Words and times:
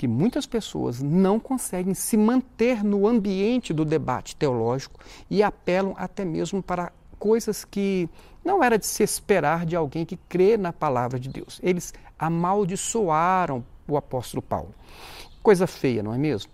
que 0.00 0.08
muitas 0.08 0.46
pessoas 0.46 1.02
não 1.02 1.38
conseguem 1.38 1.92
se 1.92 2.16
manter 2.16 2.82
no 2.82 3.06
ambiente 3.06 3.70
do 3.74 3.84
debate 3.84 4.34
teológico 4.34 4.98
e 5.28 5.42
apelam 5.42 5.92
até 5.94 6.24
mesmo 6.24 6.62
para 6.62 6.90
coisas 7.18 7.66
que 7.66 8.08
não 8.42 8.64
era 8.64 8.78
de 8.78 8.86
se 8.86 9.02
esperar 9.02 9.66
de 9.66 9.76
alguém 9.76 10.06
que 10.06 10.16
crê 10.16 10.56
na 10.56 10.72
palavra 10.72 11.20
de 11.20 11.28
Deus. 11.28 11.60
Eles 11.62 11.92
amaldiçoaram 12.18 13.62
o 13.86 13.94
apóstolo 13.94 14.40
Paulo. 14.40 14.74
Coisa 15.42 15.66
feia, 15.66 16.02
não 16.02 16.14
é 16.14 16.18
mesmo? 16.18 16.50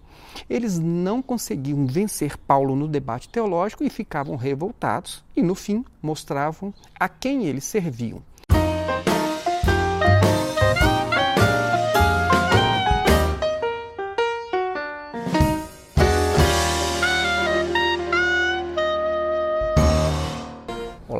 Eles 0.50 0.76
não 0.80 1.22
conseguiam 1.22 1.86
vencer 1.86 2.36
Paulo 2.36 2.74
no 2.74 2.88
debate 2.88 3.28
teológico 3.28 3.84
e 3.84 3.88
ficavam 3.88 4.34
revoltados 4.34 5.24
e, 5.36 5.40
no 5.40 5.54
fim, 5.54 5.84
mostravam 6.02 6.74
a 6.98 7.08
quem 7.08 7.44
eles 7.44 7.62
serviam. 7.62 8.20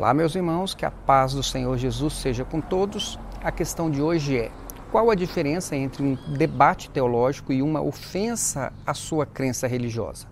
Olá, 0.07 0.15
meus 0.15 0.37
irmãos, 0.37 0.73
que 0.73 0.87
a 0.87 0.91
paz 0.93 1.33
do 1.33 1.43
Senhor 1.43 1.77
Jesus 1.77 2.15
seja 2.15 2.45
com 2.45 2.61
todos. 2.61 3.19
A 3.43 3.51
questão 3.51 3.91
de 3.91 4.01
hoje 4.01 4.39
é: 4.39 4.53
qual 4.93 5.11
a 5.11 5.17
diferença 5.17 5.75
entre 5.75 6.01
um 6.01 6.15
debate 6.37 6.89
teológico 6.89 7.53
e 7.53 7.61
uma 7.61 7.81
ofensa 7.83 8.73
à 8.87 8.95
sua 8.95 9.27
crença 9.27 9.67
religiosa? 9.67 10.29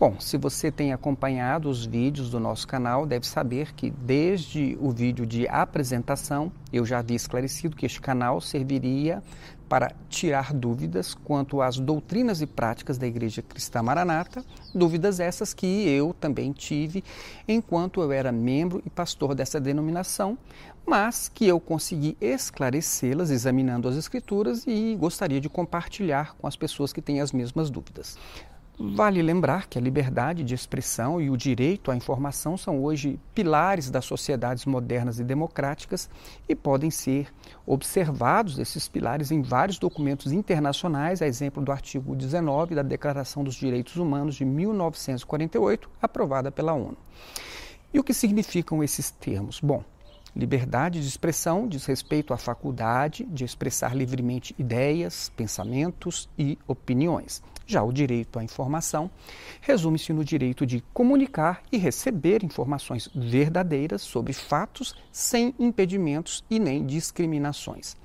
Bom, 0.00 0.18
se 0.18 0.38
você 0.38 0.72
tem 0.72 0.94
acompanhado 0.94 1.68
os 1.68 1.84
vídeos 1.84 2.30
do 2.30 2.40
nosso 2.40 2.66
canal, 2.66 3.04
deve 3.04 3.26
saber 3.26 3.74
que 3.74 3.90
desde 3.90 4.74
o 4.80 4.90
vídeo 4.90 5.26
de 5.26 5.46
apresentação 5.46 6.50
eu 6.72 6.86
já 6.86 7.00
havia 7.00 7.18
esclarecido 7.18 7.76
que 7.76 7.84
este 7.84 8.00
canal 8.00 8.40
serviria 8.40 9.22
para 9.68 9.92
tirar 10.08 10.54
dúvidas 10.54 11.12
quanto 11.12 11.60
às 11.60 11.78
doutrinas 11.78 12.40
e 12.40 12.46
práticas 12.46 12.96
da 12.96 13.06
Igreja 13.06 13.42
Cristã 13.42 13.82
Maranata, 13.82 14.42
dúvidas 14.74 15.20
essas 15.20 15.52
que 15.52 15.66
eu 15.66 16.14
também 16.18 16.50
tive 16.50 17.04
enquanto 17.46 18.00
eu 18.00 18.10
era 18.10 18.32
membro 18.32 18.82
e 18.86 18.88
pastor 18.88 19.34
dessa 19.34 19.60
denominação, 19.60 20.38
mas 20.86 21.28
que 21.28 21.46
eu 21.46 21.60
consegui 21.60 22.16
esclarecê-las 22.22 23.28
examinando 23.28 23.86
as 23.86 23.96
Escrituras 23.96 24.64
e 24.66 24.96
gostaria 24.98 25.42
de 25.42 25.50
compartilhar 25.50 26.34
com 26.36 26.46
as 26.46 26.56
pessoas 26.56 26.90
que 26.90 27.02
têm 27.02 27.20
as 27.20 27.32
mesmas 27.32 27.68
dúvidas. 27.68 28.16
Vale 28.82 29.20
lembrar 29.20 29.68
que 29.68 29.76
a 29.76 29.80
liberdade 29.80 30.42
de 30.42 30.54
expressão 30.54 31.20
e 31.20 31.28
o 31.28 31.36
direito 31.36 31.90
à 31.90 31.96
informação 31.96 32.56
são 32.56 32.82
hoje 32.82 33.20
pilares 33.34 33.90
das 33.90 34.06
sociedades 34.06 34.64
modernas 34.64 35.20
e 35.20 35.24
democráticas 35.24 36.08
e 36.48 36.56
podem 36.56 36.90
ser 36.90 37.28
observados 37.66 38.58
esses 38.58 38.88
pilares 38.88 39.30
em 39.30 39.42
vários 39.42 39.78
documentos 39.78 40.32
internacionais, 40.32 41.20
a 41.20 41.26
exemplo 41.26 41.62
do 41.62 41.70
artigo 41.70 42.16
19 42.16 42.74
da 42.74 42.82
Declaração 42.82 43.44
dos 43.44 43.54
Direitos 43.54 43.96
Humanos 43.96 44.34
de 44.34 44.46
1948, 44.46 45.90
aprovada 46.00 46.50
pela 46.50 46.72
ONU. 46.72 46.96
E 47.92 48.00
o 48.00 48.04
que 48.04 48.14
significam 48.14 48.82
esses 48.82 49.10
termos? 49.10 49.60
Bom, 49.60 49.84
Liberdade 50.34 51.00
de 51.00 51.08
expressão 51.08 51.66
diz 51.66 51.84
respeito 51.86 52.32
à 52.32 52.36
faculdade 52.36 53.24
de 53.24 53.44
expressar 53.44 53.96
livremente 53.96 54.54
ideias, 54.58 55.30
pensamentos 55.36 56.28
e 56.38 56.56
opiniões. 56.68 57.42
Já 57.66 57.82
o 57.82 57.92
direito 57.92 58.38
à 58.38 58.42
informação 58.42 59.10
resume-se 59.60 60.12
no 60.12 60.24
direito 60.24 60.66
de 60.66 60.82
comunicar 60.92 61.62
e 61.70 61.78
receber 61.78 62.44
informações 62.44 63.08
verdadeiras 63.14 64.02
sobre 64.02 64.32
fatos 64.32 64.94
sem 65.12 65.54
impedimentos 65.58 66.44
e 66.50 66.58
nem 66.58 66.84
discriminações. 66.84 67.96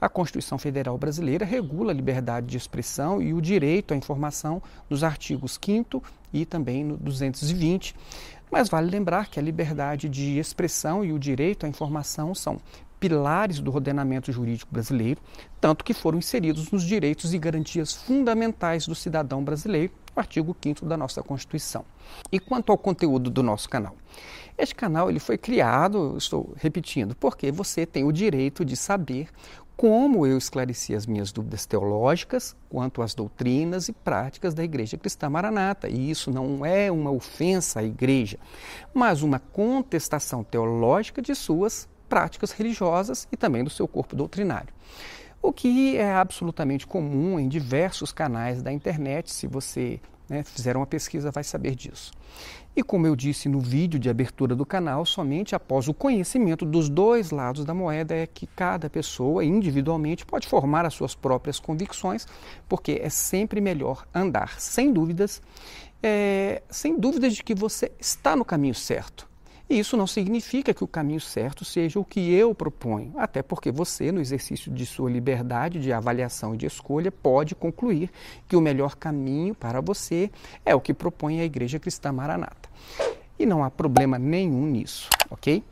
A 0.00 0.08
Constituição 0.08 0.58
Federal 0.58 0.96
Brasileira 0.96 1.44
regula 1.44 1.92
a 1.92 1.94
liberdade 1.94 2.46
de 2.46 2.56
expressão 2.56 3.20
e 3.20 3.34
o 3.34 3.40
direito 3.40 3.94
à 3.94 3.96
informação 3.96 4.62
nos 4.88 5.02
artigos 5.02 5.58
5 5.60 6.02
e 6.32 6.46
também 6.46 6.84
no 6.84 6.96
220 6.96 7.96
mas 8.50 8.68
vale 8.68 8.90
lembrar 8.90 9.28
que 9.28 9.38
a 9.38 9.42
liberdade 9.42 10.08
de 10.08 10.38
expressão 10.38 11.04
e 11.04 11.12
o 11.12 11.18
direito 11.18 11.66
à 11.66 11.68
informação 11.68 12.34
são 12.34 12.60
pilares 13.00 13.60
do 13.60 13.74
ordenamento 13.74 14.30
jurídico 14.30 14.70
brasileiro, 14.70 15.20
tanto 15.58 15.82
que 15.82 15.94
foram 15.94 16.18
inseridos 16.18 16.70
nos 16.70 16.82
direitos 16.82 17.32
e 17.32 17.38
garantias 17.38 17.94
fundamentais 17.94 18.86
do 18.86 18.94
cidadão 18.94 19.42
brasileiro, 19.42 19.92
o 20.14 20.20
artigo 20.20 20.54
5 20.62 20.84
da 20.84 20.96
nossa 20.96 21.22
Constituição. 21.22 21.84
E 22.30 22.38
quanto 22.38 22.70
ao 22.70 22.76
conteúdo 22.76 23.30
do 23.30 23.42
nosso 23.42 23.70
canal? 23.70 23.96
Este 24.58 24.74
canal 24.74 25.08
ele 25.08 25.18
foi 25.18 25.38
criado, 25.38 26.16
estou 26.18 26.52
repetindo, 26.56 27.14
porque 27.14 27.50
você 27.50 27.86
tem 27.86 28.04
o 28.04 28.12
direito 28.12 28.62
de 28.64 28.76
saber 28.76 29.28
como 29.80 30.26
eu 30.26 30.36
esclareci 30.36 30.94
as 30.94 31.06
minhas 31.06 31.32
dúvidas 31.32 31.64
teológicas 31.64 32.54
quanto 32.68 33.00
às 33.00 33.14
doutrinas 33.14 33.88
e 33.88 33.94
práticas 33.94 34.52
da 34.52 34.62
Igreja 34.62 34.98
Cristã 34.98 35.30
Maranata. 35.30 35.88
E 35.88 36.10
isso 36.10 36.30
não 36.30 36.66
é 36.66 36.92
uma 36.92 37.10
ofensa 37.10 37.80
à 37.80 37.82
Igreja, 37.82 38.38
mas 38.92 39.22
uma 39.22 39.38
contestação 39.38 40.44
teológica 40.44 41.22
de 41.22 41.34
suas 41.34 41.88
práticas 42.10 42.50
religiosas 42.50 43.26
e 43.32 43.38
também 43.38 43.64
do 43.64 43.70
seu 43.70 43.88
corpo 43.88 44.14
doutrinário. 44.14 44.68
O 45.40 45.50
que 45.50 45.96
é 45.96 46.12
absolutamente 46.12 46.86
comum 46.86 47.40
em 47.40 47.48
diversos 47.48 48.12
canais 48.12 48.62
da 48.62 48.70
internet, 48.70 49.32
se 49.32 49.46
você 49.46 49.98
né, 50.30 50.44
fizer 50.44 50.76
uma 50.76 50.86
pesquisa, 50.86 51.32
vai 51.32 51.42
saber 51.42 51.74
disso. 51.74 52.12
E 52.74 52.84
como 52.84 53.04
eu 53.04 53.16
disse 53.16 53.48
no 53.48 53.58
vídeo 53.58 53.98
de 53.98 54.08
abertura 54.08 54.54
do 54.54 54.64
canal, 54.64 55.04
somente 55.04 55.56
após 55.56 55.88
o 55.88 55.92
conhecimento 55.92 56.64
dos 56.64 56.88
dois 56.88 57.32
lados 57.32 57.64
da 57.64 57.74
moeda 57.74 58.14
é 58.14 58.28
que 58.28 58.46
cada 58.46 58.88
pessoa 58.88 59.44
individualmente 59.44 60.24
pode 60.24 60.46
formar 60.46 60.86
as 60.86 60.94
suas 60.94 61.14
próprias 61.14 61.58
convicções, 61.58 62.28
porque 62.68 63.00
é 63.02 63.10
sempre 63.10 63.60
melhor 63.60 64.06
andar 64.14 64.60
sem 64.60 64.92
dúvidas, 64.92 65.42
é, 66.00 66.62
sem 66.70 66.96
dúvidas 66.96 67.34
de 67.34 67.42
que 67.42 67.54
você 67.54 67.90
está 67.98 68.36
no 68.36 68.44
caminho 68.44 68.74
certo. 68.74 69.29
E 69.70 69.78
isso 69.78 69.96
não 69.96 70.06
significa 70.06 70.74
que 70.74 70.82
o 70.82 70.88
caminho 70.88 71.20
certo 71.20 71.64
seja 71.64 72.00
o 72.00 72.04
que 72.04 72.34
eu 72.34 72.52
proponho, 72.52 73.12
até 73.16 73.40
porque 73.40 73.70
você, 73.70 74.10
no 74.10 74.20
exercício 74.20 74.68
de 74.68 74.84
sua 74.84 75.08
liberdade 75.08 75.78
de 75.78 75.92
avaliação 75.92 76.56
e 76.56 76.58
de 76.58 76.66
escolha, 76.66 77.12
pode 77.12 77.54
concluir 77.54 78.10
que 78.48 78.56
o 78.56 78.60
melhor 78.60 78.96
caminho 78.96 79.54
para 79.54 79.80
você 79.80 80.28
é 80.66 80.74
o 80.74 80.80
que 80.80 80.92
propõe 80.92 81.40
a 81.40 81.44
Igreja 81.44 81.78
Cristã 81.78 82.10
Maranata. 82.10 82.68
E 83.38 83.46
não 83.46 83.62
há 83.62 83.70
problema 83.70 84.18
nenhum 84.18 84.66
nisso, 84.66 85.08
ok? 85.30 85.62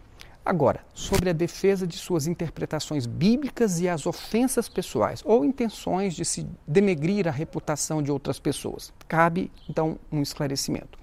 Agora, 0.44 0.80
sobre 0.94 1.28
a 1.28 1.32
defesa 1.32 1.84
de 1.84 1.98
suas 1.98 2.28
interpretações 2.28 3.04
bíblicas 3.04 3.80
e 3.80 3.88
as 3.88 4.06
ofensas 4.06 4.68
pessoais 4.68 5.22
ou 5.24 5.44
intenções 5.44 6.14
de 6.14 6.24
se 6.24 6.46
denegrir 6.64 7.26
a 7.26 7.32
reputação 7.32 8.00
de 8.00 8.12
outras 8.12 8.38
pessoas, 8.38 8.92
cabe 9.08 9.50
então 9.68 9.98
um 10.10 10.22
esclarecimento. 10.22 10.96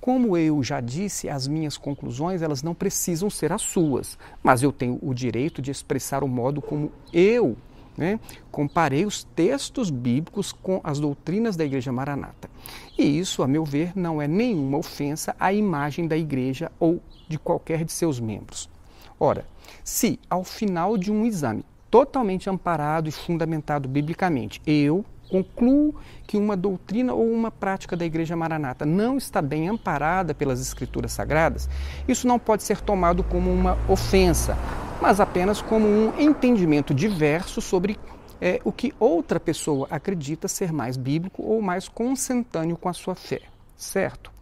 Como 0.00 0.36
eu 0.36 0.62
já 0.62 0.80
disse, 0.80 1.28
as 1.28 1.46
minhas 1.46 1.76
conclusões 1.76 2.40
elas 2.40 2.62
não 2.62 2.74
precisam 2.74 3.28
ser 3.28 3.52
as 3.52 3.62
suas, 3.62 4.18
mas 4.42 4.62
eu 4.62 4.72
tenho 4.72 4.98
o 5.02 5.12
direito 5.12 5.60
de 5.60 5.70
expressar 5.70 6.24
o 6.24 6.28
modo 6.28 6.62
como 6.62 6.90
eu 7.12 7.56
né, 7.96 8.18
comparei 8.50 9.04
os 9.04 9.24
textos 9.24 9.90
bíblicos 9.90 10.52
com 10.52 10.80
as 10.82 10.98
doutrinas 10.98 11.54
da 11.54 11.66
Igreja 11.66 11.92
Maranata. 11.92 12.48
E 12.96 13.18
isso, 13.18 13.42
a 13.42 13.46
meu 13.46 13.62
ver, 13.62 13.92
não 13.94 14.22
é 14.22 14.26
nenhuma 14.26 14.78
ofensa 14.78 15.36
à 15.38 15.52
imagem 15.52 16.08
da 16.08 16.16
Igreja 16.16 16.72
ou 16.80 17.00
de 17.28 17.38
qualquer 17.38 17.84
de 17.84 17.92
seus 17.92 18.18
membros. 18.18 18.70
Ora, 19.18 19.46
se 19.84 20.18
ao 20.30 20.42
final 20.44 20.96
de 20.96 21.12
um 21.12 21.26
exame 21.26 21.62
totalmente 21.90 22.48
amparado 22.48 23.06
e 23.08 23.12
fundamentado 23.12 23.86
biblicamente, 23.86 24.62
eu, 24.66 25.04
concluo 25.30 25.94
que 26.26 26.36
uma 26.36 26.56
doutrina 26.56 27.14
ou 27.14 27.30
uma 27.30 27.50
prática 27.50 27.96
da 27.96 28.04
Igreja 28.04 28.36
Maranata 28.36 28.84
não 28.84 29.16
está 29.16 29.40
bem 29.40 29.68
amparada 29.68 30.34
pelas 30.34 30.60
Escrituras 30.60 31.12
Sagradas, 31.12 31.68
isso 32.08 32.26
não 32.26 32.38
pode 32.38 32.62
ser 32.64 32.80
tomado 32.80 33.22
como 33.22 33.50
uma 33.50 33.78
ofensa, 33.88 34.56
mas 35.00 35.20
apenas 35.20 35.62
como 35.62 35.86
um 35.86 36.20
entendimento 36.20 36.92
diverso 36.92 37.60
sobre 37.60 37.98
é, 38.40 38.60
o 38.64 38.72
que 38.72 38.92
outra 38.98 39.38
pessoa 39.38 39.86
acredita 39.90 40.48
ser 40.48 40.72
mais 40.72 40.96
bíblico 40.96 41.42
ou 41.42 41.62
mais 41.62 41.88
consentâneo 41.88 42.76
com 42.76 42.88
a 42.88 42.92
sua 42.92 43.14
fé, 43.14 43.42
certo? 43.76 44.32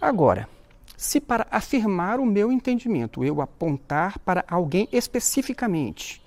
Agora, 0.00 0.48
se 0.96 1.20
para 1.20 1.46
afirmar 1.50 2.20
o 2.20 2.26
meu 2.26 2.52
entendimento 2.52 3.24
eu 3.24 3.40
apontar 3.40 4.18
para 4.20 4.44
alguém 4.48 4.88
especificamente 4.92 6.21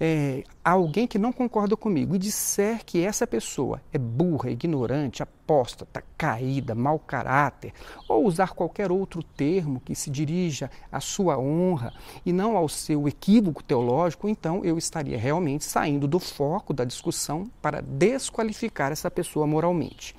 é, 0.00 0.42
alguém 0.64 1.06
que 1.06 1.18
não 1.18 1.32
concorda 1.32 1.76
comigo 1.76 2.14
e 2.14 2.18
disser 2.18 2.84
que 2.84 3.04
essa 3.04 3.26
pessoa 3.26 3.80
é 3.92 3.98
burra, 3.98 4.50
ignorante, 4.50 5.22
apóstata, 5.22 6.02
caída, 6.16 6.74
mau 6.74 6.98
caráter, 6.98 7.72
ou 8.08 8.24
usar 8.24 8.54
qualquer 8.54 8.90
outro 8.90 9.22
termo 9.22 9.80
que 9.80 9.94
se 9.94 10.10
dirija 10.10 10.70
à 10.90 11.00
sua 11.00 11.38
honra 11.38 11.92
e 12.24 12.32
não 12.32 12.56
ao 12.56 12.68
seu 12.68 13.06
equívoco 13.06 13.62
teológico, 13.62 14.28
então 14.28 14.64
eu 14.64 14.78
estaria 14.78 15.18
realmente 15.18 15.64
saindo 15.64 16.08
do 16.08 16.18
foco 16.18 16.72
da 16.72 16.84
discussão 16.84 17.50
para 17.60 17.80
desqualificar 17.80 18.92
essa 18.92 19.10
pessoa 19.10 19.46
moralmente. 19.46 20.14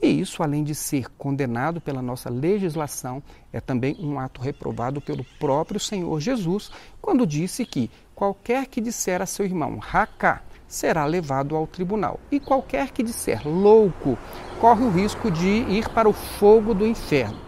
E 0.00 0.08
isso, 0.08 0.42
além 0.42 0.62
de 0.62 0.74
ser 0.74 1.08
condenado 1.16 1.80
pela 1.80 2.02
nossa 2.02 2.28
legislação, 2.28 3.22
é 3.50 3.60
também 3.60 3.96
um 3.98 4.18
ato 4.20 4.42
reprovado 4.42 5.00
pelo 5.00 5.24
próprio 5.38 5.80
Senhor 5.80 6.20
Jesus, 6.20 6.70
quando 7.00 7.26
disse 7.26 7.64
que 7.64 7.90
qualquer 8.16 8.66
que 8.66 8.80
disser 8.80 9.20
a 9.20 9.26
seu 9.26 9.44
irmão, 9.44 9.76
raca, 9.76 10.42
será 10.66 11.04
levado 11.04 11.54
ao 11.54 11.66
tribunal. 11.66 12.18
E 12.32 12.40
qualquer 12.40 12.90
que 12.90 13.02
disser 13.02 13.46
louco 13.46 14.18
corre 14.58 14.84
o 14.84 14.90
risco 14.90 15.30
de 15.30 15.46
ir 15.46 15.88
para 15.90 16.08
o 16.08 16.14
fogo 16.14 16.74
do 16.74 16.86
inferno. 16.86 17.38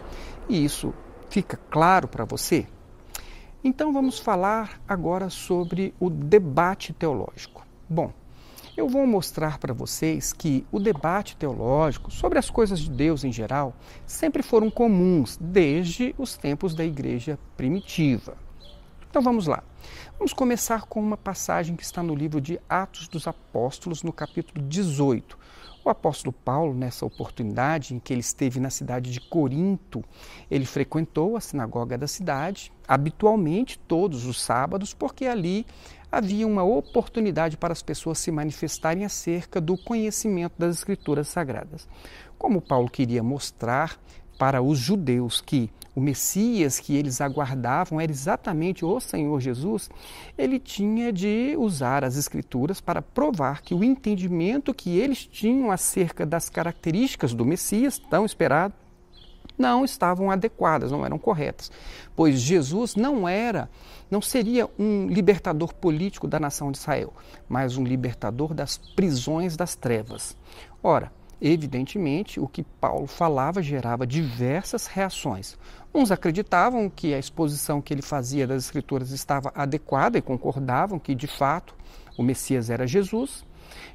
E 0.47 0.63
isso 0.63 0.93
fica 1.27 1.59
claro 1.69 2.07
para 2.07 2.23
você? 2.23 2.67
Então 3.63 3.91
vamos 3.91 4.19
falar 4.19 4.79
agora 4.87 5.29
sobre 5.29 5.93
o 5.99 6.07
debate 6.09 6.93
teológico. 6.93 7.65
Bom, 7.89 8.13
eu 8.77 8.87
vou 8.87 9.05
mostrar 9.07 9.57
para 9.57 9.73
vocês 9.73 10.31
que 10.31 10.65
o 10.71 10.79
debate 10.79 11.35
teológico 11.35 12.11
sobre 12.11 12.37
as 12.37 12.49
coisas 12.49 12.79
de 12.79 12.91
Deus 12.91 13.23
em 13.23 13.31
geral 13.31 13.73
sempre 14.05 14.43
foram 14.43 14.69
comuns 14.69 15.35
desde 15.41 16.15
os 16.17 16.37
tempos 16.37 16.75
da 16.75 16.85
igreja 16.85 17.39
primitiva. 17.57 18.37
Então 19.09 19.23
vamos 19.23 19.47
lá. 19.47 19.63
Vamos 20.19 20.33
começar 20.33 20.83
com 20.83 20.99
uma 20.99 21.17
passagem 21.17 21.75
que 21.75 21.81
está 21.81 22.03
no 22.03 22.13
livro 22.13 22.39
de 22.39 22.59
Atos 22.69 23.07
dos 23.07 23.27
Apóstolos, 23.27 24.03
no 24.03 24.13
capítulo 24.13 24.63
18. 24.67 25.35
O 25.83 25.89
apóstolo 25.89 26.31
Paulo, 26.31 26.75
nessa 26.75 27.07
oportunidade 27.07 27.95
em 27.95 27.99
que 27.99 28.13
ele 28.13 28.19
esteve 28.19 28.59
na 28.59 28.69
cidade 28.69 29.11
de 29.11 29.19
Corinto, 29.19 30.03
ele 30.51 30.65
frequentou 30.65 31.35
a 31.35 31.41
sinagoga 31.41 31.97
da 31.97 32.05
cidade, 32.05 32.71
habitualmente 32.87 33.79
todos 33.79 34.25
os 34.27 34.39
sábados, 34.39 34.93
porque 34.93 35.25
ali 35.25 35.65
havia 36.11 36.45
uma 36.45 36.63
oportunidade 36.63 37.57
para 37.57 37.73
as 37.73 37.81
pessoas 37.81 38.19
se 38.19 38.29
manifestarem 38.29 39.05
acerca 39.05 39.59
do 39.59 39.75
conhecimento 39.75 40.53
das 40.55 40.77
Escrituras 40.77 41.29
Sagradas. 41.29 41.87
Como 42.37 42.61
Paulo 42.61 42.91
queria 42.91 43.23
mostrar 43.23 43.99
para 44.37 44.61
os 44.61 44.77
judeus 44.77 45.41
que 45.41 45.71
o 45.95 46.01
Messias 46.01 46.79
que 46.79 46.95
eles 46.95 47.19
aguardavam 47.19 47.99
era 47.99 48.11
exatamente 48.11 48.85
o 48.85 48.99
Senhor 48.99 49.39
Jesus, 49.39 49.89
ele 50.37 50.59
tinha 50.59 51.11
de 51.11 51.55
usar 51.57 52.03
as 52.03 52.15
Escrituras 52.15 52.79
para 52.79 53.01
provar 53.01 53.61
que 53.61 53.73
o 53.73 53.83
entendimento 53.83 54.73
que 54.73 54.97
eles 54.97 55.25
tinham 55.25 55.71
acerca 55.71 56.25
das 56.25 56.49
características 56.49 57.33
do 57.33 57.45
Messias, 57.45 57.97
tão 57.97 58.25
esperado, 58.25 58.73
não 59.57 59.83
estavam 59.83 60.31
adequadas, 60.31 60.91
não 60.91 61.05
eram 61.05 61.19
corretas, 61.19 61.69
pois 62.15 62.39
Jesus 62.39 62.95
não 62.95 63.27
era, 63.27 63.69
não 64.09 64.21
seria 64.21 64.69
um 64.79 65.07
libertador 65.07 65.73
político 65.73 66.27
da 66.27 66.39
nação 66.39 66.71
de 66.71 66.77
Israel, 66.77 67.13
mas 67.47 67.75
um 67.75 67.83
libertador 67.83 68.53
das 68.53 68.77
prisões 68.77 69.57
das 69.57 69.75
trevas. 69.75 70.37
Ora, 70.81 71.11
Evidentemente, 71.41 72.39
o 72.39 72.47
que 72.47 72.63
Paulo 72.63 73.07
falava 73.07 73.61
gerava 73.61 74.05
diversas 74.05 74.87
reações. 74.87 75.57
Uns 75.93 76.11
acreditavam 76.11 76.89
que 76.89 77.13
a 77.13 77.19
exposição 77.19 77.81
que 77.81 77.93
ele 77.93 78.01
fazia 78.01 78.45
das 78.45 78.65
Escrituras 78.65 79.11
estava 79.11 79.51
adequada 79.55 80.17
e 80.17 80.21
concordavam 80.21 80.99
que, 80.99 81.15
de 81.15 81.27
fato, 81.27 81.73
o 82.17 82.23
Messias 82.23 82.69
era 82.69 82.85
Jesus. 82.85 83.45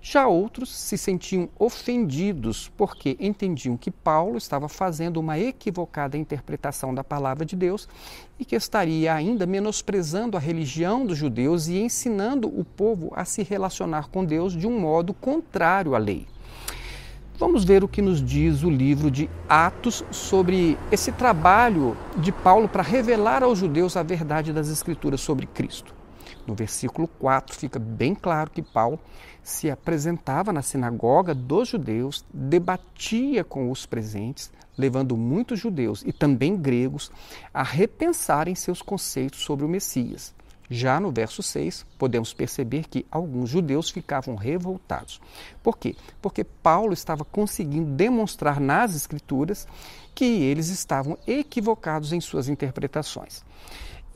Já 0.01 0.27
outros 0.27 0.75
se 0.75 0.97
sentiam 0.97 1.49
ofendidos 1.59 2.71
porque 2.77 3.17
entendiam 3.21 3.77
que 3.77 3.91
Paulo 3.91 4.39
estava 4.39 4.69
fazendo 4.69 5.19
uma 5.19 5.39
equivocada 5.39 6.17
interpretação 6.17 6.95
da 6.95 7.03
palavra 7.03 7.45
de 7.45 7.57
Deus 7.57 7.89
e 8.39 8.45
que 8.45 8.57
estaria 8.57 9.13
ainda 9.13 9.47
menosprezando 9.47 10.37
a 10.37 10.41
religião 10.41 11.05
dos 11.05 11.19
judeus 11.19 11.69
e 11.69 11.79
ensinando 11.79 12.49
o 12.49 12.65
povo 12.65 13.13
a 13.15 13.25
se 13.25 13.43
relacionar 13.43 14.09
com 14.09 14.25
Deus 14.25 14.57
de 14.57 14.67
um 14.67 14.79
modo 14.79 15.13
contrário 15.13 15.95
à 15.95 15.99
lei. 15.99 16.27
Vamos 17.37 17.65
ver 17.65 17.83
o 17.83 17.89
que 17.89 18.01
nos 18.01 18.23
diz 18.25 18.63
o 18.63 18.71
livro 18.71 19.11
de 19.11 19.29
Atos 19.49 20.05
sobre 20.13 20.79
esse 20.93 21.11
trabalho 21.11 21.97
de 22.17 22.31
Paulo 22.31 22.69
para 22.69 22.81
revelar 22.81 23.43
aos 23.43 23.59
judeus 23.59 23.97
a 23.97 24.05
verdade 24.05 24.53
das 24.53 24.69
Escrituras 24.69 25.21
sobre 25.21 25.45
Cristo. 25.45 25.93
No 26.47 26.55
versículo 26.55 27.09
4 27.09 27.57
fica 27.57 27.81
bem 27.81 28.15
claro 28.15 28.53
que 28.53 28.63
Paulo 28.63 29.01
se 29.43 29.69
apresentava 29.69 30.53
na 30.53 30.63
sinagoga 30.63 31.35
dos 31.35 31.71
judeus, 31.71 32.25
debatia 32.33 33.43
com 33.43 33.69
os 33.69 33.85
presentes, 33.85 34.53
levando 34.79 35.17
muitos 35.17 35.59
judeus 35.59 36.05
e 36.07 36.13
também 36.13 36.57
gregos 36.57 37.11
a 37.53 37.65
repensarem 37.65 38.55
seus 38.55 38.81
conceitos 38.81 39.41
sobre 39.41 39.65
o 39.65 39.69
Messias. 39.69 40.33
Já 40.71 40.99
no 40.99 41.11
verso 41.11 41.43
6, 41.43 41.85
podemos 41.99 42.33
perceber 42.33 42.89
que 42.89 43.05
alguns 43.11 43.51
judeus 43.51 43.91
ficavam 43.91 44.35
revoltados. 44.35 45.21
Por 45.63 45.77
quê? 45.77 45.95
Porque 46.23 46.43
Paulo 46.43 46.93
estava 46.93 47.25
conseguindo 47.25 47.91
demonstrar 47.91 48.59
nas 48.61 48.95
Escrituras 48.95 49.67
que 50.15 50.25
eles 50.25 50.69
estavam 50.69 51.19
equivocados 51.27 52.13
em 52.13 52.21
suas 52.21 52.49
interpretações. 52.49 53.45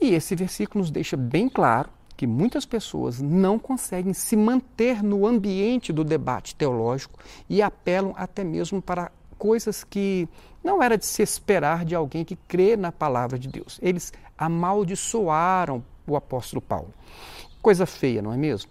E 0.00 0.14
esse 0.14 0.34
versículo 0.34 0.80
nos 0.80 0.90
deixa 0.90 1.16
bem 1.16 1.48
claro 1.48 1.90
que 2.16 2.26
muitas 2.26 2.64
pessoas 2.64 3.20
não 3.20 3.58
conseguem 3.58 4.12
se 4.12 4.36
manter 4.36 5.02
no 5.02 5.26
ambiente 5.26 5.92
do 5.92 6.02
debate 6.02 6.54
teológico 6.54 7.18
e 7.48 7.62
apelam 7.62 8.12
até 8.16 8.42
mesmo 8.42 8.82
para 8.82 9.12
coisas 9.38 9.84
que 9.84 10.28
não 10.62 10.82
era 10.82 10.98
de 10.98 11.06
se 11.06 11.22
esperar 11.22 11.84
de 11.84 11.94
alguém 11.94 12.24
que 12.24 12.34
crê 12.34 12.76
na 12.76 12.90
palavra 12.90 13.38
de 13.38 13.46
Deus. 13.48 13.78
Eles 13.80 14.12
amaldiçoaram 14.36 15.84
o 16.12 16.16
apóstolo 16.16 16.60
Paulo. 16.60 16.92
Coisa 17.60 17.86
feia, 17.86 18.22
não 18.22 18.32
é 18.32 18.36
mesmo? 18.36 18.70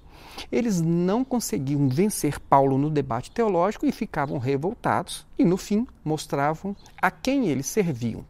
Eles 0.52 0.82
não 0.82 1.24
conseguiam 1.24 1.90
vencer 1.90 2.40
Paulo 2.40 2.78
no 2.78 2.90
debate 2.90 3.32
teológico 3.32 3.86
e 3.86 3.92
ficavam 3.92 4.38
revoltados 4.38 5.26
e, 5.38 5.44
no 5.44 5.58
fim, 5.58 5.88
mostravam 6.04 6.76
a 7.02 7.10
quem 7.10 7.48
eles 7.48 7.66
serviam. 7.66 8.24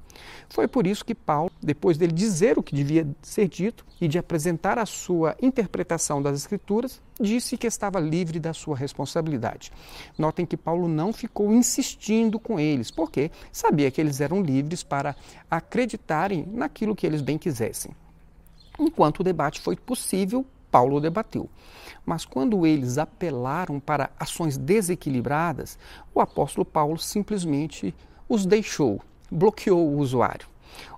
Foi 0.50 0.68
por 0.68 0.88
isso 0.88 1.06
que 1.06 1.14
Paulo, 1.14 1.52
depois 1.62 1.98
dele 1.98 2.14
dizer 2.14 2.58
o 2.58 2.64
que 2.64 2.74
devia 2.74 3.08
ser 3.22 3.48
dito 3.48 3.86
e 4.02 4.08
de 4.08 4.18
apresentar 4.18 4.80
a 4.80 4.86
sua 4.86 5.36
interpretação 5.42 6.22
das 6.22 6.40
Escrituras, 6.40 7.02
disse 7.20 7.58
que 7.58 7.68
estava 7.68 8.00
livre 8.00 8.40
da 8.40 8.54
sua 8.54 8.76
responsabilidade. 8.76 9.72
Notem 10.18 10.46
que 10.46 10.58
Paulo 10.58 10.88
não 10.88 11.14
ficou 11.14 11.54
insistindo 11.54 12.40
com 12.40 12.60
eles, 12.60 12.90
porque 12.90 13.30
sabia 13.52 13.92
que 13.92 14.02
eles 14.02 14.22
eram 14.22 14.42
livres 14.42 14.82
para 14.82 15.16
acreditarem 15.52 16.48
naquilo 16.52 16.96
que 16.96 17.06
eles 17.06 17.22
bem 17.22 17.38
quisessem. 17.38 17.92
Enquanto 18.80 19.20
o 19.20 19.24
debate 19.24 19.60
foi 19.60 19.76
possível, 19.76 20.46
Paulo 20.70 21.00
debateu. 21.00 21.50
Mas 22.06 22.26
quando 22.26 22.66
eles 22.66 22.98
apelaram 22.98 23.80
para 23.80 24.10
ações 24.20 24.58
desequilibradas, 24.58 25.78
o 26.14 26.22
apóstolo 26.22 26.66
Paulo 26.66 26.98
simplesmente 26.98 27.94
os 28.30 28.46
deixou, 28.46 29.02
bloqueou 29.32 29.88
o 29.88 29.98
usuário. 29.98 30.48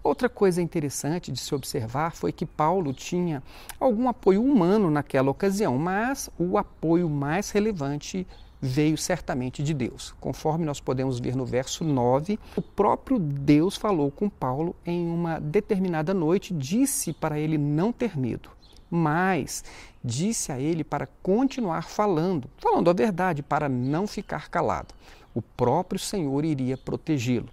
Outra 0.03 0.27
coisa 0.27 0.61
interessante 0.61 1.31
de 1.31 1.39
se 1.39 1.53
observar 1.53 2.11
foi 2.11 2.31
que 2.31 2.45
Paulo 2.45 2.93
tinha 2.93 3.41
algum 3.79 4.09
apoio 4.09 4.43
humano 4.43 4.89
naquela 4.89 5.31
ocasião, 5.31 5.77
mas 5.77 6.29
o 6.37 6.57
apoio 6.57 7.09
mais 7.09 7.51
relevante 7.51 8.27
veio 8.61 8.97
certamente 8.97 9.63
de 9.63 9.73
Deus. 9.73 10.13
Conforme 10.19 10.65
nós 10.65 10.79
podemos 10.79 11.19
ver 11.19 11.35
no 11.35 11.45
verso 11.45 11.83
9, 11.83 12.39
o 12.55 12.61
próprio 12.61 13.17
Deus 13.19 13.75
falou 13.75 14.11
com 14.11 14.29
Paulo 14.29 14.75
em 14.85 15.07
uma 15.09 15.39
determinada 15.39 16.13
noite, 16.13 16.53
disse 16.53 17.13
para 17.13 17.39
ele 17.39 17.57
não 17.57 17.91
ter 17.91 18.17
medo, 18.17 18.49
mas 18.89 19.63
disse 20.03 20.51
a 20.51 20.59
ele 20.59 20.83
para 20.83 21.07
continuar 21.21 21.83
falando, 21.83 22.49
falando 22.57 22.89
a 22.89 22.93
verdade, 22.93 23.41
para 23.41 23.69
não 23.69 24.07
ficar 24.07 24.49
calado. 24.49 24.93
O 25.33 25.41
próprio 25.41 25.99
Senhor 25.99 26.43
iria 26.43 26.77
protegê-lo. 26.77 27.49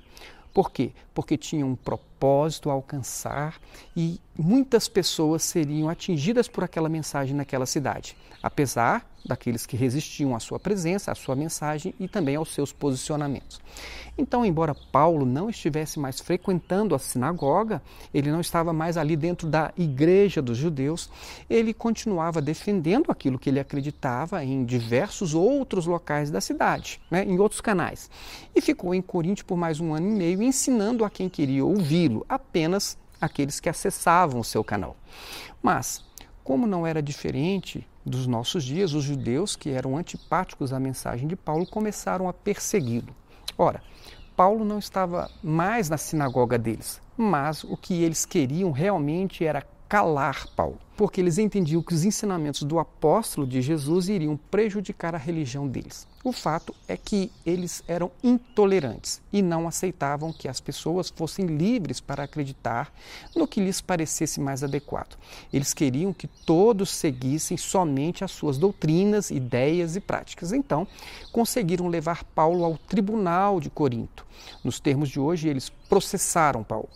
Por 0.53 0.73
quê? 0.73 0.93
Porque 1.17 1.39
tinha 1.39 1.65
um 1.65 1.75
propósito 1.75 2.69
a 2.69 2.75
alcançar 2.75 3.59
e 3.97 4.21
muitas 4.39 4.87
pessoas 4.87 5.43
seriam 5.43 5.89
atingidas 5.89 6.47
por 6.47 6.63
aquela 6.63 6.91
mensagem 6.91 7.35
naquela 7.35 7.65
cidade, 7.65 8.15
apesar 8.43 9.11
daqueles 9.25 9.67
que 9.67 9.77
resistiam 9.77 10.37
à 10.37 10.41
sua 10.41 10.61
presença, 10.61 11.11
à 11.11 11.15
sua 11.15 11.35
mensagem 11.35 11.95
e 11.99 12.07
também 12.07 12.37
aos 12.37 12.55
seus 12.55 12.73
posicionamentos. 12.73 13.61
Então, 14.19 14.47
embora 14.47 14.75
Paulo 14.75 15.27
não 15.27 15.51
estivesse 15.51 15.99
mais 15.99 16.21
frequentando 16.21 16.95
a 16.95 16.99
sinagoga, 16.99 17.83
ele 18.15 18.31
não 18.31 18.41
estava 18.41 18.73
mais 18.73 18.97
ali 18.97 19.15
dentro 19.15 19.47
da 19.47 19.73
igreja 19.77 20.41
dos 20.41 20.57
judeus, 20.57 21.11
ele 21.51 21.75
continuava 21.75 22.41
defendendo 22.41 23.11
aquilo 23.11 23.39
que 23.39 23.51
ele 23.51 23.61
acreditava 23.61 24.43
em 24.43 24.65
diversos 24.65 25.35
outros 25.35 25.85
locais 25.85 26.31
da 26.31 26.41
cidade, 26.41 26.99
né, 27.11 27.25
em 27.25 27.39
outros 27.39 27.61
canais. 27.61 28.09
E 28.55 28.61
ficou 28.63 28.95
em 28.95 29.03
Corinto 29.03 29.45
por 29.45 29.57
mais 29.57 29.81
um 29.81 29.93
ano 29.93 30.09
e 30.09 30.15
meio 30.15 30.43
ensinando 30.43 31.05
a 31.07 31.11
quem 31.11 31.29
queria 31.29 31.65
ouvi-lo, 31.65 32.27
apenas 32.29 32.99
aqueles 33.21 33.61
que 33.61 33.69
acessavam 33.69 34.41
o 34.41 34.45
seu 34.45 34.63
canal. 34.63 34.97
Mas, 35.63 36.05
como 36.45 36.67
não 36.67 36.87
era 36.87 37.03
diferente 37.03 37.87
dos 38.05 38.27
nossos 38.27 38.63
dias, 38.63 38.93
os 38.93 39.05
judeus 39.05 39.57
que 39.57 39.71
eram 39.71 39.97
antipáticos 39.97 40.73
à 40.73 40.79
mensagem 40.79 41.27
de 41.27 41.35
Paulo 41.35 41.67
começaram 41.67 42.29
a 42.29 42.33
persegui-lo. 42.33 43.15
Ora, 43.59 43.83
Paulo 44.37 44.65
não 44.65 44.79
estava 44.79 45.31
mais 45.43 45.89
na 45.89 45.97
sinagoga 45.97 46.59
deles, 46.59 47.01
mas 47.17 47.65
o 47.65 47.77
que 47.77 48.03
eles 48.03 48.27
queriam 48.27 48.71
realmente 48.71 49.45
era 49.45 49.67
calar 49.89 50.49
Paulo, 50.57 50.79
porque 50.97 51.21
eles 51.21 51.39
entendiam 51.39 51.83
que 51.83 51.95
os 51.95 52.05
ensinamentos 52.05 52.63
do 52.63 52.79
apóstolo 52.79 53.47
de 53.47 53.63
Jesus 53.63 54.09
iriam 54.09 54.37
prejudicar 54.51 55.15
a 55.15 55.19
religião 55.19 55.69
deles. 55.69 56.07
O 56.25 56.33
fato 56.33 56.75
é 56.89 56.97
que 56.97 57.31
eles 57.45 57.85
eram 57.87 58.11
intolerantes 58.23 59.21
e 59.33 59.41
não 59.41 59.69
aceitavam 59.69 60.33
que 60.33 60.49
as 60.49 60.61
pessoas 60.61 61.09
fossem 61.09 61.47
livres 61.47 62.01
para 62.01 62.25
acreditar 62.25 62.93
no 63.35 63.47
que 63.47 63.61
lhes 63.61 63.81
parecesse 63.81 64.41
mais 64.41 64.65
adequado. 64.65 65.17
Eles 65.53 65.73
queriam 65.73 66.13
que 66.13 66.27
todos 66.27 66.91
seguissem 66.91 67.57
somente 67.57 68.25
as 68.25 68.33
suas 68.33 68.59
doutrinas, 68.59 69.31
ideias 69.31 69.95
e 69.95 70.01
práticas. 70.01 70.53
Então, 70.53 70.89
conseguiram 71.31 71.87
levar 71.87 72.25
Paulo 72.25 72.65
ao 72.65 72.77
tribunal 72.77 73.61
de 73.61 73.71
Corinto. 73.71 74.27
Nos 74.65 74.81
termos 74.81 75.09
de 75.09 75.21
hoje, 75.21 75.49
eles 75.49 75.71
processaram 75.89 76.65
Paulo. 76.65 76.89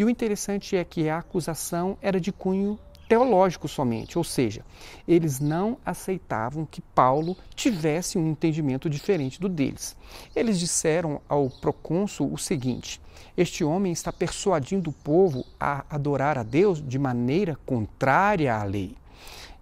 E 0.00 0.04
o 0.04 0.08
interessante 0.08 0.76
é 0.76 0.82
que 0.82 1.10
a 1.10 1.18
acusação 1.18 1.98
era 2.00 2.18
de 2.18 2.32
cunho 2.32 2.78
teológico 3.06 3.68
somente, 3.68 4.16
ou 4.16 4.24
seja, 4.24 4.64
eles 5.06 5.40
não 5.40 5.76
aceitavam 5.84 6.64
que 6.64 6.80
Paulo 6.80 7.36
tivesse 7.54 8.16
um 8.16 8.26
entendimento 8.26 8.88
diferente 8.88 9.38
do 9.38 9.46
deles. 9.46 9.94
Eles 10.34 10.58
disseram 10.58 11.20
ao 11.28 11.50
procônsul 11.50 12.32
o 12.32 12.38
seguinte: 12.38 12.98
Este 13.36 13.62
homem 13.62 13.92
está 13.92 14.10
persuadindo 14.10 14.88
o 14.88 14.94
povo 14.94 15.44
a 15.60 15.84
adorar 15.90 16.38
a 16.38 16.42
Deus 16.42 16.82
de 16.82 16.98
maneira 16.98 17.58
contrária 17.66 18.56
à 18.56 18.64
lei. 18.64 18.96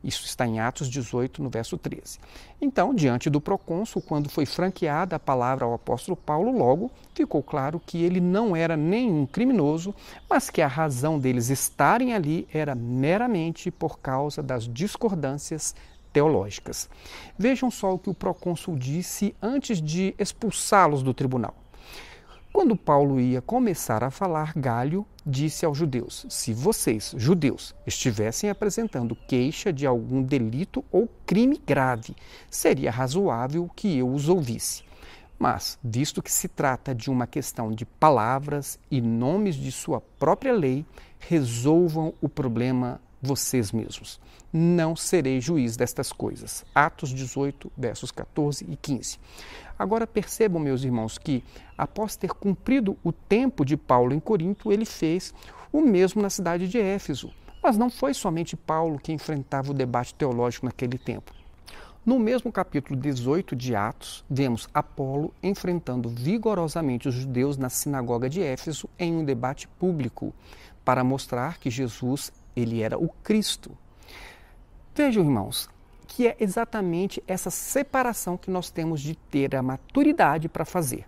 Isso 0.02 0.24
está 0.24 0.46
em 0.46 0.60
Atos 0.60 0.88
18, 0.88 1.42
no 1.42 1.50
verso 1.50 1.76
13. 1.76 2.18
Então, 2.60 2.94
diante 2.94 3.28
do 3.28 3.40
procônsul, 3.40 4.00
quando 4.00 4.28
foi 4.28 4.46
franqueada 4.46 5.16
a 5.16 5.20
palavra 5.20 5.64
ao 5.64 5.74
apóstolo 5.74 6.16
Paulo, 6.16 6.56
logo 6.56 6.90
ficou 7.14 7.42
claro 7.42 7.80
que 7.84 8.02
ele 8.02 8.20
não 8.20 8.54
era 8.54 8.76
nenhum 8.76 9.26
criminoso, 9.26 9.94
mas 10.28 10.50
que 10.50 10.62
a 10.62 10.68
razão 10.68 11.18
deles 11.18 11.50
estarem 11.50 12.14
ali 12.14 12.46
era 12.52 12.74
meramente 12.74 13.70
por 13.70 13.98
causa 13.98 14.42
das 14.42 14.68
discordâncias 14.68 15.74
teológicas. 16.12 16.88
Vejam 17.38 17.70
só 17.70 17.94
o 17.94 17.98
que 17.98 18.10
o 18.10 18.14
procônsul 18.14 18.76
disse 18.76 19.34
antes 19.42 19.80
de 19.82 20.14
expulsá-los 20.18 21.02
do 21.02 21.12
tribunal. 21.12 21.54
Quando 22.58 22.74
Paulo 22.74 23.20
ia 23.20 23.40
começar 23.40 24.02
a 24.02 24.10
falar, 24.10 24.52
Galho 24.56 25.06
disse 25.24 25.64
aos 25.64 25.78
judeus: 25.78 26.26
Se 26.28 26.52
vocês, 26.52 27.14
judeus, 27.16 27.72
estivessem 27.86 28.50
apresentando 28.50 29.14
queixa 29.14 29.72
de 29.72 29.86
algum 29.86 30.20
delito 30.20 30.84
ou 30.90 31.08
crime 31.24 31.62
grave, 31.64 32.16
seria 32.50 32.90
razoável 32.90 33.70
que 33.76 33.98
eu 33.98 34.12
os 34.12 34.28
ouvisse. 34.28 34.82
Mas, 35.38 35.78
visto 35.84 36.20
que 36.20 36.32
se 36.32 36.48
trata 36.48 36.92
de 36.92 37.08
uma 37.08 37.28
questão 37.28 37.70
de 37.70 37.86
palavras 37.86 38.76
e 38.90 39.00
nomes 39.00 39.54
de 39.54 39.70
sua 39.70 40.00
própria 40.00 40.52
lei, 40.52 40.84
resolvam 41.20 42.12
o 42.20 42.28
problema 42.28 43.00
vocês 43.20 43.72
mesmos. 43.72 44.20
Não 44.52 44.96
serei 44.96 45.40
juiz 45.40 45.76
destas 45.76 46.12
coisas. 46.12 46.64
Atos 46.74 47.10
18, 47.10 47.70
versos 47.76 48.10
14 48.10 48.64
e 48.68 48.76
15. 48.76 49.18
Agora 49.78 50.06
percebam, 50.06 50.60
meus 50.60 50.82
irmãos, 50.82 51.18
que 51.18 51.44
após 51.76 52.16
ter 52.16 52.30
cumprido 52.30 52.96
o 53.04 53.12
tempo 53.12 53.64
de 53.64 53.76
Paulo 53.76 54.14
em 54.14 54.20
Corinto, 54.20 54.72
ele 54.72 54.84
fez 54.84 55.34
o 55.72 55.80
mesmo 55.80 56.22
na 56.22 56.30
cidade 56.30 56.68
de 56.68 56.78
Éfeso. 56.78 57.32
Mas 57.62 57.76
não 57.76 57.90
foi 57.90 58.14
somente 58.14 58.56
Paulo 58.56 58.98
que 58.98 59.12
enfrentava 59.12 59.70
o 59.70 59.74
debate 59.74 60.14
teológico 60.14 60.66
naquele 60.66 60.96
tempo. 60.96 61.32
No 62.06 62.18
mesmo 62.18 62.50
capítulo 62.50 62.98
18 62.98 63.54
de 63.54 63.76
Atos, 63.76 64.24
vemos 64.30 64.66
Apolo 64.72 65.34
enfrentando 65.42 66.08
vigorosamente 66.08 67.06
os 67.06 67.14
judeus 67.14 67.58
na 67.58 67.68
sinagoga 67.68 68.30
de 68.30 68.40
Éfeso 68.40 68.88
em 68.98 69.14
um 69.14 69.24
debate 69.24 69.68
público 69.68 70.32
para 70.84 71.04
mostrar 71.04 71.58
que 71.58 71.68
Jesus 71.68 72.32
ele 72.58 72.82
era 72.82 72.98
o 72.98 73.08
Cristo. 73.22 73.70
Vejam, 74.94 75.22
irmãos, 75.22 75.68
que 76.06 76.26
é 76.26 76.36
exatamente 76.40 77.22
essa 77.26 77.50
separação 77.50 78.36
que 78.36 78.50
nós 78.50 78.70
temos 78.70 79.00
de 79.00 79.14
ter 79.14 79.54
a 79.54 79.62
maturidade 79.62 80.48
para 80.48 80.64
fazer, 80.64 81.06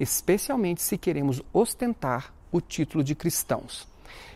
especialmente 0.00 0.82
se 0.82 0.98
queremos 0.98 1.40
ostentar 1.52 2.32
o 2.50 2.60
título 2.60 3.04
de 3.04 3.14
cristãos. 3.14 3.86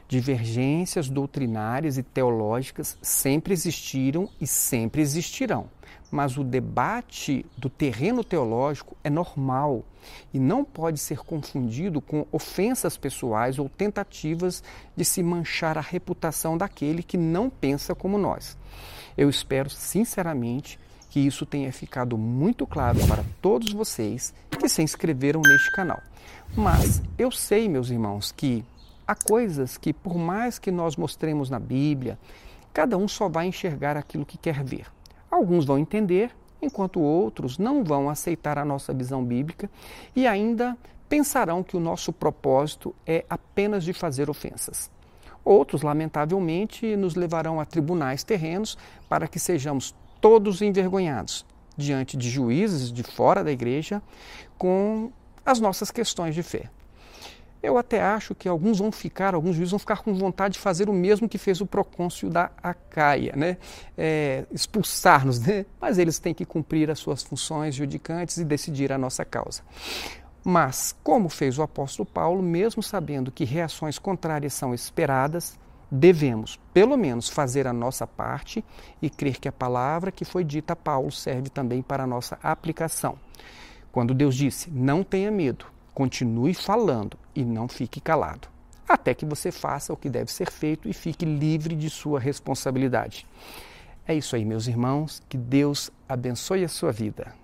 Divergências 0.07 1.09
doutrinárias 1.09 1.97
e 1.97 2.03
teológicas 2.03 2.99
sempre 3.01 3.55
existiram 3.55 4.29
e 4.41 4.47
sempre 4.47 5.01
existirão, 5.01 5.69
mas 6.13 6.37
o 6.37 6.45
debate 6.45 7.47
do 7.57 7.71
terreno 7.71 8.23
teológico 8.23 8.95
é 9.03 9.09
normal 9.09 9.83
e 10.33 10.39
não 10.39 10.63
pode 10.63 10.99
ser 10.99 11.21
confundido 11.21 12.03
com 12.03 12.27
ofensas 12.31 12.99
pessoais 12.99 13.59
ou 13.59 13.67
tentativas 13.67 14.63
de 14.95 15.07
se 15.07 15.23
manchar 15.23 15.79
a 15.79 15.81
reputação 15.81 16.59
daquele 16.59 17.03
que 17.03 17.17
não 17.17 17.49
pensa 17.49 17.95
como 17.95 18.19
nós. 18.19 18.59
Eu 19.17 19.31
espero 19.31 19.71
sinceramente 19.71 20.79
que 21.09 21.19
isso 21.19 21.47
tenha 21.47 21.73
ficado 21.73 22.19
muito 22.19 22.67
claro 22.67 22.99
para 23.09 23.25
todos 23.41 23.73
vocês 23.73 24.35
que 24.51 24.69
se 24.69 24.83
inscreveram 24.83 25.41
neste 25.41 25.73
canal. 25.73 26.01
Mas 26.55 27.03
eu 27.17 27.31
sei, 27.31 27.71
meus 27.71 27.89
irmãos, 27.89 28.33
que 28.33 28.63
há 29.07 29.15
coisas 29.15 29.79
que, 29.79 29.95
por 29.95 30.19
mais 30.19 30.59
que 30.59 30.71
nós 30.71 30.95
mostremos 30.95 31.49
na 31.49 31.59
Bíblia, 31.59 32.19
cada 32.71 32.99
um 32.99 33.09
só 33.09 33.31
vai 33.31 33.47
enxergar 33.47 33.97
aquilo 33.97 34.27
que 34.27 34.37
quer 34.37 34.63
ver. 34.63 34.87
Alguns 35.33 35.65
vão 35.65 35.79
entender, 35.79 36.31
enquanto 36.61 37.01
outros 37.01 37.57
não 37.57 37.83
vão 37.83 38.11
aceitar 38.11 38.59
a 38.59 38.67
nossa 38.67 38.93
visão 38.93 39.25
bíblica 39.25 39.71
e 40.15 40.27
ainda 40.27 40.77
pensarão 41.09 41.63
que 41.63 41.75
o 41.75 41.81
nosso 41.81 42.13
propósito 42.13 42.95
é 43.07 43.25
apenas 43.31 43.83
de 43.83 43.95
fazer 43.95 44.29
ofensas. 44.29 44.91
Outros, 45.43 45.81
lamentavelmente, 45.81 46.95
nos 46.97 47.15
levarão 47.15 47.59
a 47.59 47.65
tribunais 47.65 48.23
terrenos 48.23 48.77
para 49.09 49.27
que 49.27 49.39
sejamos 49.39 49.95
todos 50.21 50.61
envergonhados 50.61 51.47
diante 51.79 52.15
de 52.15 52.29
juízes 52.29 52.93
de 52.93 53.03
fora 53.03 53.43
da 53.43 53.51
igreja 53.51 54.03
com 54.59 55.11
as 55.47 55.59
nossas 55.59 55.91
questões 55.91 56.35
de 56.35 56.43
fé. 56.43 56.69
Eu 57.63 57.79
até 57.79 58.03
acho 58.03 58.35
que 58.35 58.49
alguns 58.49 58.81
vão 58.81 58.91
ficar, 58.91 59.35
alguns 59.35 59.55
juízes 59.55 59.71
vão 59.71 59.79
ficar 59.79 60.03
com 60.03 60.13
vontade 60.15 60.55
de 60.55 60.61
fazer 60.61 60.89
o 60.89 60.93
mesmo 60.93 61.29
que 61.29 61.39
fez 61.39 61.61
o 61.61 61.67
procônsul 61.67 62.29
da 62.29 62.51
Acaia, 62.61 63.35
né? 63.37 63.57
É, 63.97 64.45
expulsar-nos, 64.51 65.39
né? 65.39 65.65
mas 65.81 65.97
eles 65.97 66.19
têm 66.19 66.35
que 66.35 66.45
cumprir 66.45 66.91
as 66.91 66.99
suas 66.99 67.23
funções 67.23 67.75
judicantes 67.75 68.37
e 68.39 68.45
decidir 68.45 68.91
a 68.91 68.99
nossa 68.99 69.25
causa. 69.25 69.63
Mas, 70.45 70.93
como 71.05 71.29
fez 71.29 71.57
o 71.57 71.63
apóstolo 71.63 72.05
Paulo, 72.05 72.43
mesmo 72.43 72.83
sabendo 72.83 73.31
que 73.31 73.45
reações 73.45 73.97
contrárias 73.97 74.53
são 74.55 74.75
esperadas, 74.75 75.57
devemos, 75.89 76.59
pelo 76.75 76.97
menos, 76.97 77.29
fazer 77.29 77.69
a 77.69 77.73
nossa 77.73 78.09
parte 78.09 78.65
e 79.01 79.09
crer 79.09 79.39
que 79.39 79.47
a 79.47 79.53
palavra 79.53 80.11
que 80.11 80.25
foi 80.25 80.43
dita 80.43 80.73
a 80.73 80.77
Paulo 80.77 81.13
serve 81.13 81.49
também 81.49 81.81
para 81.81 82.03
a 82.03 82.07
nossa 82.09 82.37
aplicação. 82.43 83.17
Quando 83.93 84.15
Deus 84.15 84.35
disse: 84.35 84.69
Não 84.69 85.05
tenha 85.05 85.31
medo, 85.31 85.67
Continue 85.95 86.55
falando 86.55 87.19
e 87.35 87.45
não 87.45 87.69
fique 87.69 88.01
calado, 88.01 88.49
até 88.89 89.15
que 89.15 89.27
você 89.27 89.53
faça 89.53 89.93
o 89.93 89.97
que 89.97 90.09
deve 90.09 90.33
ser 90.33 90.51
feito 90.51 90.89
e 90.89 90.93
fique 90.93 91.25
livre 91.25 91.75
de 91.75 91.91
sua 91.91 92.19
responsabilidade. 92.19 93.27
É 94.07 94.15
isso 94.15 94.35
aí, 94.35 94.45
meus 94.45 94.67
irmãos. 94.67 95.23
Que 95.29 95.37
Deus 95.37 95.91
abençoe 96.09 96.65
a 96.65 96.69
sua 96.69 96.91
vida. 96.91 97.42